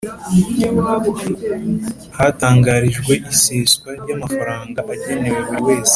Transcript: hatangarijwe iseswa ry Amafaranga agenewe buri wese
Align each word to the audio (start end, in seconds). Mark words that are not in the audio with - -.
hatangarijwe 2.17 3.13
iseswa 3.33 3.89
ry 3.99 4.09
Amafaranga 4.15 4.79
agenewe 4.93 5.39
buri 5.47 5.61
wese 5.67 5.89